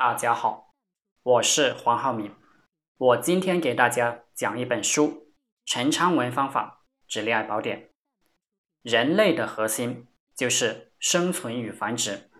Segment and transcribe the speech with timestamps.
[0.00, 0.72] 大家好，
[1.22, 2.34] 我是黄浩明。
[2.96, 5.08] 我今天给大家讲一本书
[5.66, 7.82] 《陈昌文方法之恋爱宝典》。
[8.80, 12.30] 人类的核心就是生存与繁殖，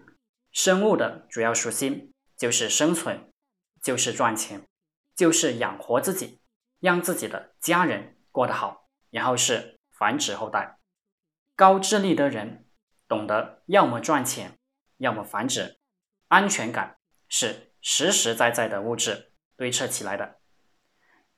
[0.50, 3.30] 生物的主要属性就是生存，
[3.82, 4.66] 就是赚钱，
[5.14, 6.40] 就是养活自己，
[6.78, 10.78] 让自己的家人过得好，然后是繁殖后代。
[11.54, 12.66] 高智力的人
[13.06, 14.58] 懂得要么赚钱，
[14.96, 15.78] 要么繁殖，
[16.28, 16.96] 安全感。
[17.30, 20.36] 是实实在在的物质堆砌起来的，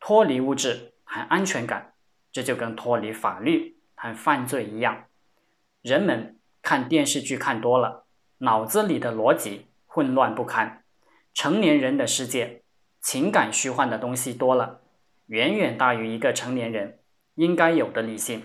[0.01, 1.95] 脱离物质谈安全感，
[2.32, 5.05] 这就跟脱离法律谈犯罪一样。
[5.82, 8.06] 人们看电视剧看多了，
[8.38, 10.82] 脑子里的逻辑混乱不堪。
[11.34, 12.62] 成年人的世界，
[13.01, 14.80] 情感虚幻的东西多了，
[15.27, 17.01] 远远大于一个成年人
[17.34, 18.43] 应该有的理性，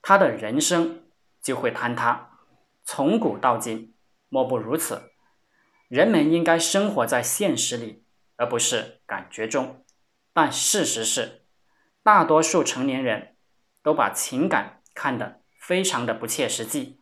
[0.00, 1.04] 他的人生
[1.40, 2.38] 就会坍塌。
[2.84, 3.94] 从古到今，
[4.28, 5.11] 莫不如此。
[5.92, 8.02] 人们应该生活在现实里，
[8.36, 9.84] 而不是感觉中。
[10.32, 11.42] 但事实是，
[12.02, 13.36] 大多数成年人
[13.82, 16.98] 都把情感看得非常的不切实际。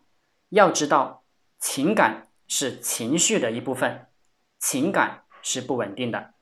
[0.48, 1.22] 要知道，
[1.60, 4.08] 情感是情绪的一部分，
[4.58, 6.34] 情感是不稳定的，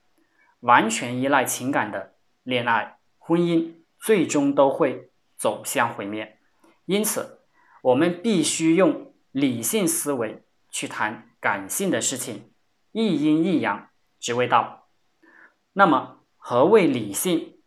[0.60, 6.38] 完全依赖情感的恋爱、婚姻，最终都会走向毁灭。
[6.86, 7.40] 因此，
[7.82, 11.27] 我们必须用理性思维去谈。
[11.40, 12.52] 感性的事情，
[12.92, 14.88] 一阴一阳，只为道。
[15.72, 17.60] 那么，何谓理性？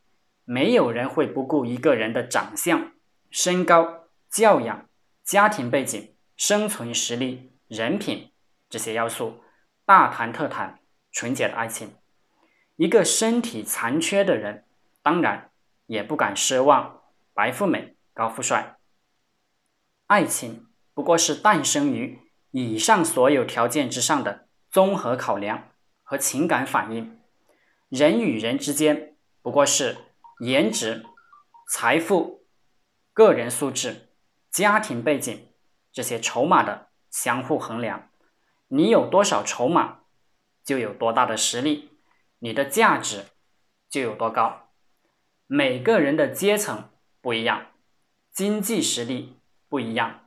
[0.44, 2.92] 没有人会不顾一个人的长相、
[3.30, 4.90] 身高、教养、
[5.24, 8.32] 家庭背景、生存实力、人品
[8.70, 9.42] 这些要素，
[9.86, 10.80] 大谈特谈
[11.12, 11.96] 纯洁的爱情。
[12.76, 14.66] 一个身体残缺的人，
[15.02, 15.52] 当然
[15.86, 17.02] 也不敢奢望
[17.34, 18.78] 白富美、高富帅。
[20.08, 22.20] 爱情不过是诞生于。
[22.52, 25.70] 以上所有条件之上的综合考量
[26.04, 27.18] 和情感反应，
[27.88, 29.98] 人与人之间不过是
[30.42, 31.06] 颜值、
[31.70, 32.44] 财富、
[33.14, 34.10] 个人素质、
[34.50, 35.48] 家庭背景
[35.94, 38.10] 这些筹码的相互衡量。
[38.68, 40.00] 你有多少筹码，
[40.64, 41.92] 就有多大的实力，
[42.40, 43.28] 你的价值
[43.90, 44.70] 就有多高。
[45.48, 46.90] 每个人的阶层
[47.22, 47.68] 不一样，
[48.34, 49.38] 经济实力
[49.70, 50.26] 不一样，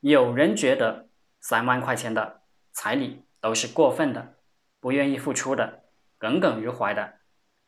[0.00, 1.09] 有人觉得。
[1.40, 2.42] 三万块钱的
[2.72, 4.36] 彩礼都是过分的，
[4.78, 5.84] 不愿意付出的，
[6.18, 7.20] 耿耿于怀的。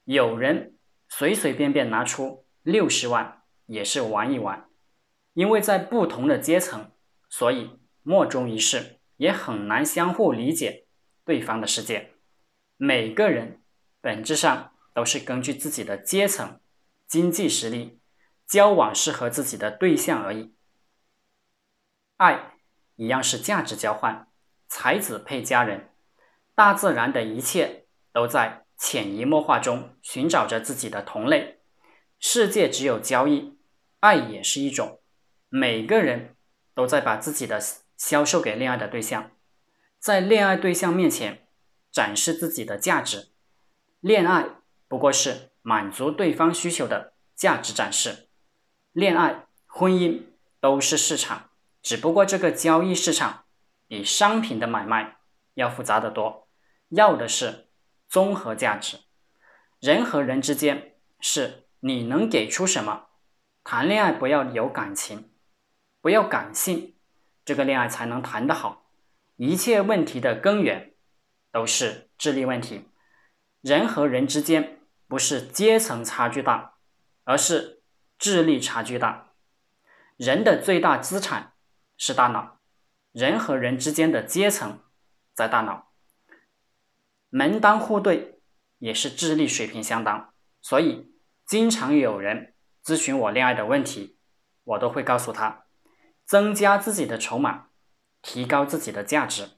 [0.05, 0.77] 有人
[1.09, 4.69] 随随便便拿出六十万也是玩一玩，
[5.33, 6.93] 因为在不同的阶层，
[7.29, 10.87] 所以莫衷一是，也很难相互理解
[11.25, 12.13] 对方的世界。
[12.77, 13.63] 每个人
[14.01, 16.61] 本质上都是根据自己的阶层、
[17.07, 18.01] 经济实力，
[18.47, 20.55] 交往适合自己的对象而已。
[22.19, 22.52] 爱。
[23.03, 24.29] 一样是价值交换，
[24.69, 25.91] 才子配佳人，
[26.55, 31.59] 大自然的一切都在潜移默化中寻找着自己的同类。
[32.21, 33.59] 世界只有交易，
[33.99, 35.01] 爱也是一种。
[35.49, 36.37] 每个人
[36.77, 37.61] 都在把自己的
[37.97, 39.33] 销售给恋爱的对象，
[39.99, 41.49] 在恋爱对象面前
[41.91, 43.33] 展示自己的价值。
[43.99, 44.47] 恋爱
[44.87, 48.29] 不过是满足对方需求的价值展示，
[48.93, 50.23] 恋爱、婚姻
[50.61, 51.49] 都是市场。
[51.83, 53.45] 只不过这个交易市场
[53.89, 55.17] 比商品的买卖
[55.55, 56.49] 要复杂的多，
[56.91, 57.69] 要的是
[58.09, 58.99] 综合价值。
[59.81, 63.09] 人和人之间是你能给出什么？
[63.65, 65.33] 谈恋爱不要有感情，
[66.01, 66.95] 不要感性，
[67.45, 68.87] 这个恋爱才能谈得好。
[69.37, 70.95] 一切问题的根源
[71.51, 72.89] 都是智力问题。
[73.61, 76.75] 人和人之间不是阶层差距大，
[77.25, 77.83] 而是
[78.19, 79.33] 智力差距大。
[80.17, 81.52] 人的最大资产。
[82.05, 82.59] 是大脑，
[83.13, 84.81] 人和人之间的阶层
[85.33, 85.93] 在大脑，
[87.29, 88.41] 门当户对
[88.79, 91.15] 也是智力水平相当，所以
[91.47, 94.19] 经常有人咨询我恋爱的问题，
[94.65, 95.67] 我都会告诉他，
[96.25, 97.69] 增加自己的筹码，
[98.21, 99.51] 提高自己的价值，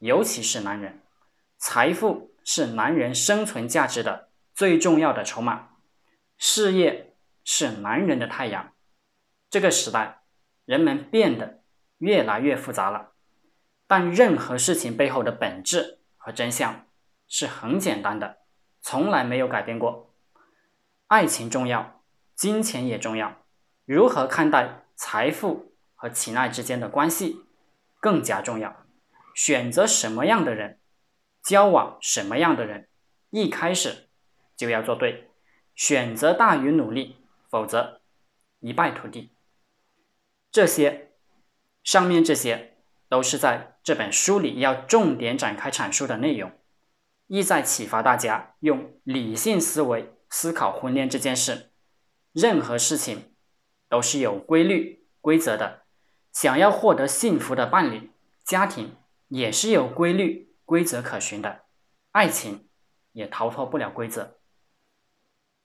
[0.00, 1.00] 尤其是男人，
[1.56, 5.70] 财富是男人生存价值的最重要的筹码，
[6.36, 8.74] 事业是男人的太阳，
[9.48, 10.20] 这个时代
[10.66, 11.59] 人们变得。
[12.00, 13.12] 越来越复杂了，
[13.86, 16.86] 但任何事情背后的本质和真相
[17.28, 18.38] 是很简单的，
[18.80, 20.14] 从来没有改变过。
[21.08, 22.02] 爱情重要，
[22.34, 23.42] 金钱也重要，
[23.84, 27.44] 如何看待财富和情爱之间的关系
[28.00, 28.74] 更加重要。
[29.34, 30.80] 选择什么样的人，
[31.42, 32.88] 交往什么样的人，
[33.28, 34.08] 一开始
[34.56, 35.28] 就要做对，
[35.74, 37.18] 选择大于努力，
[37.50, 38.00] 否则
[38.60, 39.32] 一败涂地。
[40.50, 41.09] 这些。
[41.82, 42.76] 上面这些
[43.08, 46.52] 都是在这本书里要重点展开阐述的内容。
[47.26, 51.70] 意在启发大家用理性思维思考婚恋这件事。
[52.32, 53.34] 任何事情
[53.88, 55.82] 都是有规律、规则的。
[56.32, 58.10] 想要获得幸福的伴侣，
[58.44, 58.96] 家庭
[59.28, 61.62] 也是有规律、规则可循的。
[62.12, 62.68] 爱情
[63.12, 64.39] 也逃脱不了规则。